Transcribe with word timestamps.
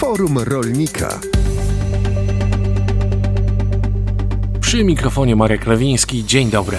Forum 0.00 0.38
Rolnika. 0.38 1.20
Przy 4.60 4.84
mikrofonie 4.84 5.36
Marek 5.36 5.66
Lewiński. 5.66 6.24
Dzień 6.24 6.50
dobry. 6.50 6.76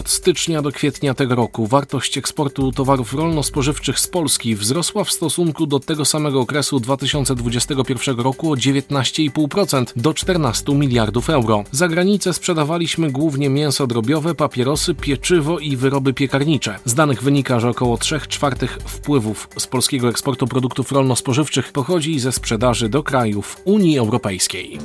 Od 0.00 0.08
stycznia 0.08 0.62
do 0.62 0.72
kwietnia 0.72 1.14
tego 1.14 1.34
roku 1.34 1.66
wartość 1.66 2.18
eksportu 2.18 2.72
towarów 2.72 3.14
rolno-spożywczych 3.14 3.98
z 3.98 4.06
Polski 4.06 4.56
wzrosła 4.56 5.04
w 5.04 5.10
stosunku 5.12 5.66
do 5.66 5.80
tego 5.80 6.04
samego 6.04 6.40
okresu 6.40 6.80
2021 6.80 8.20
roku 8.20 8.52
o 8.52 8.54
19,5% 8.54 9.84
do 9.96 10.14
14 10.14 10.74
miliardów 10.74 11.30
euro. 11.30 11.64
Za 11.72 11.88
granicę 11.88 12.32
sprzedawaliśmy 12.32 13.10
głównie 13.10 13.48
mięso 13.48 13.86
drobiowe, 13.86 14.34
papierosy, 14.34 14.94
pieczywo 14.94 15.58
i 15.58 15.76
wyroby 15.76 16.14
piekarnicze. 16.14 16.78
Z 16.84 16.94
danych 16.94 17.22
wynika, 17.22 17.60
że 17.60 17.68
około 17.68 17.98
3 17.98 18.20
czwartych 18.28 18.78
wpływów 18.84 19.48
z 19.58 19.66
polskiego 19.66 20.08
eksportu 20.08 20.46
produktów 20.46 20.92
rolno-spożywczych 20.92 21.72
pochodzi 21.72 22.20
ze 22.20 22.32
sprzedaży 22.32 22.88
do 22.88 23.02
krajów 23.02 23.56
Unii 23.64 23.98
Europejskiej. 23.98 24.78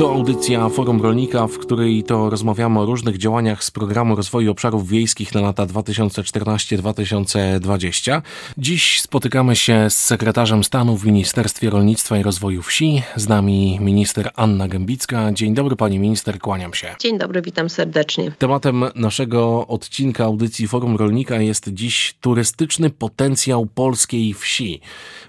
To 0.00 0.12
audycja 0.12 0.68
Forum 0.68 1.02
Rolnika, 1.02 1.46
w 1.46 1.58
której 1.58 2.02
to 2.02 2.30
rozmawiamy 2.30 2.80
o 2.80 2.86
różnych 2.86 3.18
działaniach 3.18 3.64
z 3.64 3.70
programu 3.70 4.16
rozwoju 4.16 4.50
obszarów 4.50 4.88
wiejskich 4.88 5.34
na 5.34 5.40
lata 5.40 5.66
2014-2020. 5.66 8.22
Dziś 8.58 9.00
spotykamy 9.00 9.56
się 9.56 9.90
z 9.90 9.96
sekretarzem 9.96 10.64
stanu 10.64 10.96
w 10.96 11.06
Ministerstwie 11.06 11.70
Rolnictwa 11.70 12.18
i 12.18 12.22
Rozwoju 12.22 12.62
Wsi. 12.62 13.02
Z 13.16 13.28
nami 13.28 13.78
minister 13.80 14.30
Anna 14.36 14.68
Gębicka. 14.68 15.32
Dzień 15.32 15.54
dobry 15.54 15.76
pani 15.76 15.98
minister, 15.98 16.38
kłaniam 16.38 16.74
się. 16.74 16.94
Dzień 17.00 17.18
dobry, 17.18 17.42
witam 17.42 17.70
serdecznie. 17.70 18.32
Tematem 18.38 18.84
naszego 18.94 19.66
odcinka 19.66 20.24
audycji 20.24 20.68
Forum 20.68 20.96
Rolnika 20.96 21.40
jest 21.40 21.68
dziś 21.68 22.14
turystyczny 22.20 22.90
potencjał 22.90 23.66
polskiej 23.66 24.34
wsi. 24.34 24.80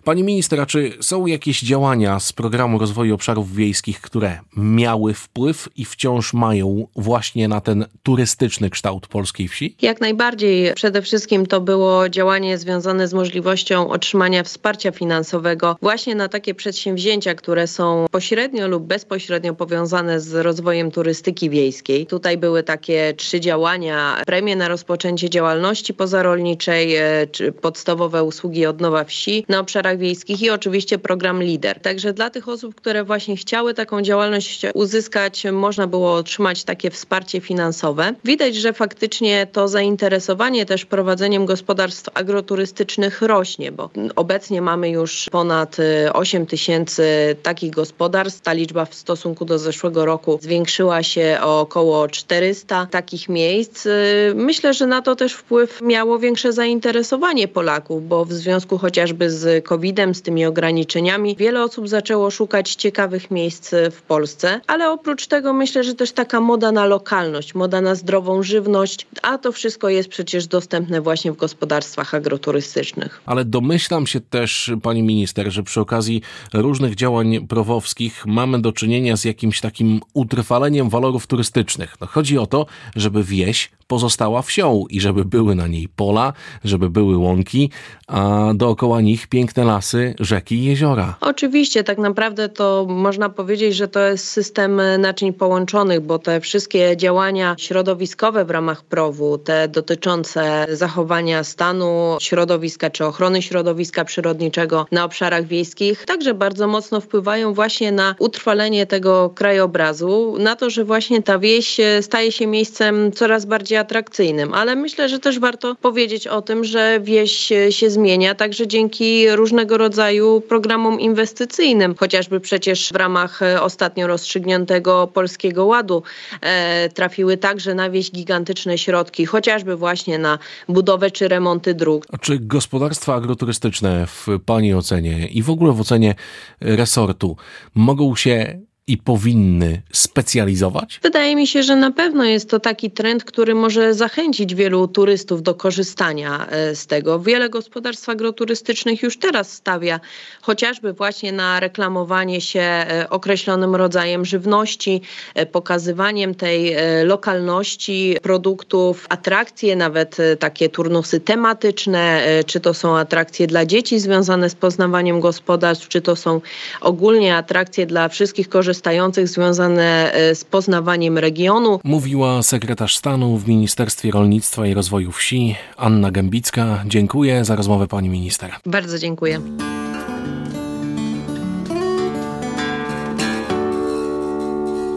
Pani 0.03 0.24
minister, 0.24 0.68
czy 0.68 0.94
są 1.02 1.26
jakieś 1.26 1.62
działania 1.62 2.20
z 2.20 2.34
programu 2.34 2.80
rozwoju 2.80 3.16
obszarów 3.16 3.56
wiejskich, 3.56 4.02
które 4.02 4.40
miały 4.62 5.14
wpływ 5.14 5.70
i 5.76 5.86
wciąż 5.86 6.34
mają 6.34 6.88
właśnie 6.95 7.48
na 7.48 7.62
ten 7.62 7.86
turystyczny 8.04 8.70
kształt 8.70 9.08
polskiej 9.08 9.48
wsi? 9.48 9.76
Jak 9.81 10.02
najbardziej. 10.02 10.73
Przede 10.73 11.02
wszystkim 11.02 11.45
to 11.45 11.62
było 11.62 12.09
działanie 12.09 12.58
związane 12.58 13.08
z 13.08 13.14
możliwością 13.14 13.90
otrzymania 13.90 14.44
wsparcia 14.44 14.92
finansowego 14.92 15.76
właśnie 15.81 16.16
na 16.16 16.28
takie 16.28 16.56
przedsięwzięcia, 16.56 17.36
które 17.36 17.68
są 17.68 18.06
pośrednio 18.12 18.68
lub 18.68 18.84
bezpośrednio 18.84 19.53
powiązane 19.53 20.20
z 20.20 20.34
rozwojem 20.34 20.92
turystyki 20.92 21.50
wiejskiej. 21.50 22.06
Tutaj 22.06 22.38
były 22.38 22.64
takie 22.64 23.14
trzy 23.14 23.40
działania: 23.40 24.22
premie 24.25 24.56
na 24.56 24.68
rozpoczęcie 24.68 25.30
działalności 25.30 25.94
pozarolniczej, 25.94 26.96
e, 26.96 27.28
czy 27.31 27.52
podstawowe 27.52 28.23
usługi 28.23 28.66
odnowa 28.66 29.03
wsi 29.03 29.46
na 29.50 29.59
obszarach 29.59 29.98
wiejskich 29.98 30.42
i 30.42 30.50
oczywiście 30.50 30.98
program 30.98 31.44
LIDER. 31.44 31.80
Także 31.80 32.14
dla 32.14 32.30
tych 32.30 32.48
osób, 32.50 32.75
które 32.75 33.03
właśnie 33.03 33.36
chciały 33.36 33.73
taką 33.73 34.02
działalność 34.02 34.51
uzyskać, 34.74 35.44
można 35.52 35.88
było 35.88 36.14
otrzymać 36.14 36.64
takie 36.64 36.92
wsparcie 36.92 37.42
finansowe. 37.42 38.14
Widać, 38.26 38.56
że 38.56 38.74
faktycznie 38.74 39.48
to 39.52 39.68
zainteresowanie 39.68 40.66
też 40.66 40.86
prowadzeniem 40.86 41.46
gospodarstw 41.46 42.10
agroturystycznych 42.14 43.22
rośnie, 43.22 43.72
bo 43.72 43.90
obecnie 44.16 44.62
mamy 44.62 44.90
już 44.90 45.28
ponad 45.32 45.78
8 46.14 46.44
y, 46.44 46.46
tysięcy 46.46 47.04
takich 47.44 47.72
gospodarstw. 47.72 48.42
Ta 48.42 48.54
liczba 48.54 48.86
w 48.86 48.96
stosunku 48.96 49.46
do 49.46 49.60
zeszłego 49.60 50.06
roku 50.06 50.40
zwiększyła 50.42 51.04
się 51.04 51.38
o 51.42 51.60
około 51.60 52.08
400 52.08 52.88
takich 52.92 53.30
miejsc. 53.30 53.86
Y, 53.86 53.90
myślę, 54.36 54.74
że 54.74 54.88
na 54.88 55.02
to 55.02 55.16
też 55.16 55.34
wpływ 55.34 55.80
miało 55.82 56.20
większe 56.20 56.54
zainteresowanie 56.54 57.48
Polaków, 57.48 58.08
bo 58.08 58.26
w 58.26 58.34
związku 58.34 58.78
chociażby 58.78 59.30
z 59.30 59.66
COVID-em, 59.66 60.16
z 60.16 60.22
tymi 60.22 60.46
ograniczeniami, 60.46 61.36
wiele 61.36 61.64
osób 61.64 61.88
zaczęło 61.88 62.31
szukać 62.31 62.75
ciekawych 62.75 63.31
miejsc 63.31 63.72
w 63.92 64.02
Polsce. 64.02 64.31
Polsce, 64.31 64.62
ale 64.68 64.92
oprócz 64.92 65.28
tego 65.28 65.53
myślę, 65.53 65.84
że 65.84 65.96
też 65.96 66.12
taka 66.12 66.40
moda 66.40 66.72
na 66.72 66.86
lokalność, 66.86 67.56
moda 67.56 67.81
na 67.81 67.96
zdrową 67.96 68.44
żywność, 68.44 69.08
a 69.22 69.38
to 69.38 69.52
wszystko 69.52 69.90
jest 69.90 70.09
przecież 70.09 70.47
dostępne 70.47 71.02
właśnie 71.02 71.31
w 71.31 71.38
gospodarstwach 71.38 72.14
agroturystycznych. 72.14 73.22
Ale 73.25 73.46
domyślam 73.46 74.08
się 74.08 74.22
też, 74.22 74.72
pani 74.84 75.03
minister, 75.03 75.52
że 75.52 75.64
przy 75.64 75.81
okazji 75.81 76.22
różnych 76.53 76.96
działań 76.96 77.47
prowowskich 77.47 78.25
mamy 78.25 78.62
do 78.62 78.72
czynienia 78.72 79.18
z 79.18 79.25
jakimś 79.25 79.62
takim 79.62 80.02
utrwaleniem 80.14 80.90
walorów 80.90 81.28
turystycznych. 81.28 81.96
No, 82.02 82.08
chodzi 82.08 82.38
o 82.38 82.48
to, 82.48 82.66
żeby 82.96 83.24
wieś 83.24 83.72
pozostała 83.88 84.42
wsią 84.42 84.86
i 84.90 85.02
żeby 85.02 85.25
były 85.25 85.56
na 85.56 85.68
niej 85.68 85.88
pola, 85.96 86.34
żeby 86.63 86.90
były 86.90 87.18
łąki, 87.18 87.69
a 88.08 88.52
dookoła 88.56 89.02
nich 89.02 89.28
piękne 89.28 89.63
lasy, 89.63 90.16
rzeki 90.19 90.56
i 90.56 90.63
jeziora. 90.63 91.16
Oczywiście, 91.22 91.84
tak 91.84 91.98
naprawdę 91.98 92.50
to 92.50 92.86
można 92.90 93.30
powiedzieć, 93.30 93.75
że 93.75 93.88
to 93.88 94.00
jest 94.00 94.21
system 94.24 94.82
naczyń 95.00 95.34
połączonych, 95.34 96.00
bo 96.00 96.20
te 96.20 96.40
wszystkie 96.40 96.98
działania 96.98 97.56
środowiskowe 97.58 98.46
w 98.46 98.50
ramach 98.50 98.84
PROW-u, 98.84 99.38
te 99.38 99.68
dotyczące 99.68 100.68
zachowania 100.72 101.44
stanu 101.44 102.18
środowiska 102.22 102.90
czy 102.90 103.06
ochrony 103.06 103.42
środowiska 103.42 104.06
przyrodniczego 104.06 104.86
na 104.92 105.04
obszarach 105.04 105.46
wiejskich, 105.46 106.06
także 106.06 106.34
bardzo 106.34 106.68
mocno 106.68 107.02
wpływają 107.02 107.54
właśnie 107.54 107.92
na 107.92 108.16
utrwalenie 108.20 108.86
tego 108.86 109.30
krajobrazu, 109.30 110.36
na 110.40 110.56
to, 110.56 110.70
że 110.70 110.84
właśnie 110.84 111.24
ta 111.24 111.40
wieś 111.40 111.78
staje 112.02 112.31
się 112.31 112.48
miejscem 112.48 113.12
coraz 113.12 113.46
bardziej 113.46 113.78
atrakcyjnym. 113.78 114.54
Ale 114.54 114.76
myślę, 114.76 115.10
że 115.10 115.20
też 115.20 115.40
warto 115.40 115.76
powiedzieć 115.76 116.28
o 116.28 116.42
tym, 116.42 116.64
że 116.64 117.00
wieś 117.00 117.52
się 117.70 117.90
zmienia 117.90 118.36
także 118.36 118.68
dzięki 118.68 119.31
różnego 119.31 119.78
rodzaju 119.78 120.42
programom 120.42 121.00
inwestycyjnym, 121.00 121.96
chociażby 121.96 122.40
przecież 122.40 122.90
w 122.90 122.96
ramach 122.96 123.40
ostatnio 123.62 124.08
rozstrzygniętego 124.12 125.08
Polskiego 125.08 125.66
Ładu 125.66 126.04
e, 126.42 126.90
trafiły 126.90 127.38
także 127.38 127.76
na 127.76 127.90
wieś 127.90 128.12
gigantyczne 128.12 128.78
środki, 128.78 129.26
chociażby 129.26 129.76
właśnie 129.76 130.20
na 130.20 130.40
budowę 130.70 131.12
czy 131.12 131.28
remonty 131.28 131.74
dróg. 131.74 132.06
A 132.12 132.18
czy 132.18 132.40
gospodarstwa 132.40 133.16
agroturystyczne 133.16 134.08
w 134.08 134.28
Pani 134.46 134.74
ocenie 134.74 135.28
i 135.28 135.44
w 135.44 135.50
ogóle 135.50 135.74
w 135.74 135.82
ocenie 135.82 136.16
resortu 136.62 137.38
mogą 137.76 138.16
się 138.16 138.60
i 138.91 138.97
powinny 138.97 139.81
specjalizować? 139.91 141.00
Wydaje 141.03 141.35
mi 141.35 141.47
się, 141.47 141.63
że 141.63 141.75
na 141.75 141.91
pewno 141.91 142.24
jest 142.24 142.50
to 142.50 142.59
taki 142.59 142.91
trend, 142.91 143.24
który 143.24 143.56
może 143.56 143.94
zachęcić 143.94 144.56
wielu 144.56 144.88
turystów 144.88 145.44
do 145.44 145.56
korzystania 145.56 146.47
e, 146.50 146.75
z 146.75 146.88
tego. 146.88 147.19
Wiele 147.19 147.50
gospodarstw 147.50 148.09
agroturystycznych 148.09 149.03
już 149.03 149.18
teraz 149.18 149.53
stawia 149.53 150.00
chociażby 150.41 150.94
właśnie 150.94 151.31
na 151.31 151.59
reklamowanie 151.59 152.41
się 152.41 152.59
e, 152.59 153.07
określonym 153.09 153.75
rodzajem 153.75 154.25
żywności, 154.25 155.01
e, 155.35 155.46
pokazywaniem 155.46 156.35
tej 156.35 156.75
lokalności 157.03 158.18
produktów, 158.22 159.06
atrakcje, 159.09 159.75
nawet 159.75 160.18
takie 160.40 160.69
turnusy 160.69 161.19
tematyczne, 161.19 162.24
czy 162.46 162.59
to 162.59 162.74
są 162.74 162.97
atrakcje 162.97 163.47
dla 163.47 163.66
dzieci 163.66 164.00
związane 164.00 164.50
z 164.50 164.56
poznawaniem 164.56 165.19
gospodarstw, 165.19 165.88
czy 165.88 166.01
to 166.01 166.16
są 166.16 166.41
ogólnie 166.81 167.35
atrakcje 167.35 167.85
dla 167.85 168.09
wszystkich 168.09 168.50
korzystających 168.50 168.81
korzystających 168.81 169.28
związane 169.28 170.14
e, 170.14 170.36
z 170.36 170.44
poznawaniem 170.44 171.18
regionu. 171.18 171.80
Mówiła 171.84 172.44
sekretarz 172.44 172.97
stanu 172.97 173.38
w 173.38 173.47
Ministerstwie 173.47 174.12
Rolnictwa 174.12 174.68
i 174.68 174.74
Rozwoju 174.74 175.12
Wsi 175.12 175.56
Anna 175.78 176.12
Gębicka. 176.12 176.84
Dziękuję 176.86 177.46
za 177.46 177.56
rozmowę 177.56 177.88
pani 177.88 178.09
minister. 178.09 178.52
Bardzo 178.66 179.00
dziękuję. 179.00 179.42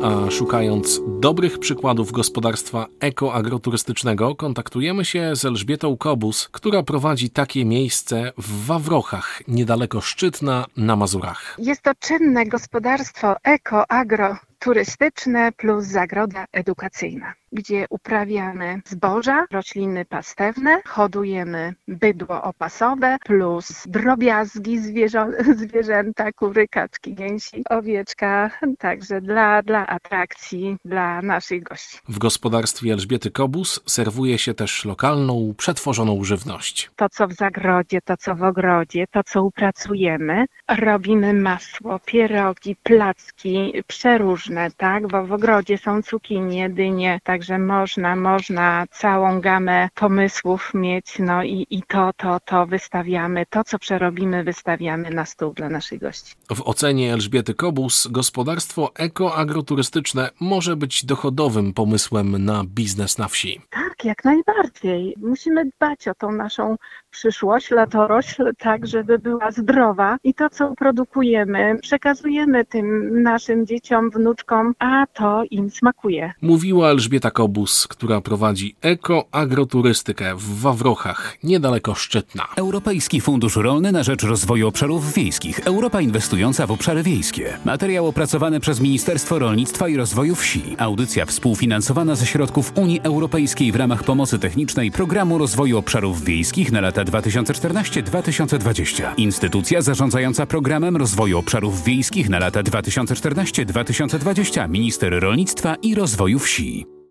A 0.05 0.31
szukając 0.31 1.01
dobrych 1.21 1.59
przykładów 1.59 2.13
gospodarstwa 2.13 2.87
ekoagroturystycznego, 3.01 4.37
kontaktujemy 4.37 5.05
się 5.05 5.37
z 5.37 5.45
Elżbietą 5.45 5.97
Kobus, 5.97 6.49
która 6.53 6.83
prowadzi 6.83 7.31
takie 7.31 7.65
miejsce 7.65 8.33
w 8.39 8.67
Wawrochach, 8.67 9.43
niedaleko 9.49 10.01
Szczytna 10.01 10.67
na 10.77 10.97
Mazurach. 10.97 11.57
Jest 11.59 11.83
to 11.83 11.91
czynne 12.01 12.47
gospodarstwo 12.47 13.37
eko-agro-turystyczne 13.45 15.53
plus 15.53 15.85
zagroda 15.85 16.45
edukacyjna 16.53 17.35
gdzie 17.55 17.87
uprawiamy 17.91 18.81
zboża, 18.87 19.47
rośliny 19.51 20.05
pastewne, 20.05 20.83
hodujemy 20.87 21.75
bydło 21.89 22.43
opasowe 22.43 23.17
plus 23.25 23.85
drobiazgi 23.87 24.79
zwierzęta, 25.63 26.33
kury, 26.33 26.69
kaczki, 26.69 27.15
gęsi, 27.15 27.63
owieczka, 27.71 28.51
także 28.79 29.21
dla, 29.21 29.63
dla 29.63 29.87
atrakcji 29.87 30.77
dla 30.85 31.23
naszych 31.23 31.63
gości. 31.63 31.99
W 32.09 32.19
gospodarstwie 32.19 32.93
Elżbiety 32.93 33.31
Kobus 33.31 33.81
serwuje 33.87 34.39
się 34.39 34.55
też 34.55 34.85
lokalną, 34.85 35.55
przetworzoną 35.57 36.25
żywność. 36.25 36.91
To, 36.97 37.09
co 37.09 37.29
w 37.29 37.33
zagrodzie, 37.33 38.01
to, 38.05 38.17
co 38.17 38.35
w 38.35 38.43
ogrodzie, 38.43 39.07
to, 39.11 39.23
co 39.25 39.43
upracujemy, 39.43 40.47
robimy 40.69 41.33
masło, 41.35 41.99
pierogi, 42.07 42.77
placki, 42.83 43.73
przeróżne, 43.87 44.71
tak, 44.77 45.07
bo 45.07 45.27
w 45.27 45.33
ogrodzie 45.33 45.79
są 45.79 46.03
cukinie, 46.03 46.71
dynie, 46.71 47.21
tak 47.25 47.44
Także 47.45 47.59
można, 47.59 48.17
można 48.17 48.87
całą 48.91 49.41
gamę 49.41 49.89
pomysłów 49.95 50.71
mieć, 50.75 51.19
no 51.19 51.43
i, 51.43 51.67
i 51.71 51.83
to, 51.89 52.11
to, 52.17 52.41
to 52.41 52.67
wystawiamy, 52.67 53.47
to 53.51 53.65
co 53.65 53.79
przerobimy, 53.79 54.45
wystawiamy 54.45 55.11
na 55.11 55.25
stół 55.25 55.55
dla 55.55 55.69
naszych 55.69 56.01
gości. 56.01 56.35
W 56.51 56.69
ocenie 56.69 57.13
Elżbiety 57.13 57.55
Kobus 57.55 58.07
gospodarstwo 58.07 58.93
ekoagroturystyczne 58.95 60.31
może 60.41 60.77
być 60.77 61.05
dochodowym 61.05 61.73
pomysłem 61.73 62.45
na 62.45 62.65
biznes 62.65 63.19
na 63.19 63.29
wsi. 63.29 63.61
Tak, 63.71 63.84
jak 64.05 64.25
najbardziej. 64.25 65.15
Musimy 65.21 65.65
dbać 65.65 66.09
o 66.09 66.15
tą 66.15 66.33
naszą 66.33 66.77
przyszłość, 67.11 67.71
latorośl, 67.71 68.53
tak, 68.59 68.87
żeby 68.87 69.19
była 69.19 69.51
zdrowa 69.51 70.17
i 70.25 70.35
to, 70.35 70.51
co 70.51 70.75
produkujemy, 70.75 71.79
przekazujemy 71.83 72.65
tym 72.65 73.23
naszym 73.23 73.67
dzieciom, 73.67 74.11
wnuczkom, 74.11 74.75
a 74.79 75.07
to 75.07 75.43
im 75.51 75.71
smakuje. 75.71 76.33
Mówiła 76.43 76.89
Elżbieta 76.89 77.31
Kobus, 77.31 77.87
która 77.89 78.21
prowadzi 78.21 78.77
ekoagroturystykę 78.83 80.35
w 80.35 80.61
Wawrochach, 80.61 81.37
niedaleko 81.43 81.95
Szczytna. 81.95 82.45
Europejski 82.57 83.21
Fundusz 83.21 83.57
Rolny 83.57 83.93
na 83.93 84.03
rzecz 84.03 84.23
Rozwoju 84.23 84.69
Obszarów 84.69 85.13
Wiejskich. 85.13 85.61
Europa 85.65 86.01
inwestująca 86.01 86.67
w 86.67 86.71
obszary 86.71 87.03
wiejskie. 87.03 87.59
Materiał 87.65 88.07
opracowany 88.07 88.61
przez 88.61 88.81
Ministerstwo 88.81 89.39
Rolnictwa 89.39 89.89
i 89.89 89.97
Rozwoju 89.97 90.35
Wsi. 90.35 90.77
Audycja 90.79 91.27
współfinansowana 91.27 92.15
ze 92.15 92.27
środków 92.27 92.73
Unii 92.79 93.01
Europejskiej 93.03 93.73
w 93.73 93.77
ramach 93.95 94.07
pomocy 94.07 94.39
technicznej 94.39 94.91
Programu 94.91 95.39
Rozwoju 95.39 95.79
Obszarów 95.79 96.25
Wiejskich 96.25 96.73
na 96.73 96.81
lata 96.81 97.05
2014-2020. 97.05 99.15
Instytucja 99.17 99.83
zarządzająca 99.83 100.47
Programem 100.47 100.97
Rozwoju 100.97 101.39
Obszarów 101.39 101.85
Wiejskich 101.85 102.29
na 102.29 102.39
lata 102.39 102.63
2014-2020. 102.63 104.69
Minister 104.69 105.21
Rolnictwa 105.21 105.75
i 105.75 105.95
Rozwoju 105.95 106.39
Wsi. 106.39 106.94